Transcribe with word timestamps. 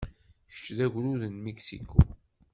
Kečč 0.53 0.65
d 0.77 0.79
agrud 0.85 1.21
n 1.27 1.35
Mexico? 1.45 1.99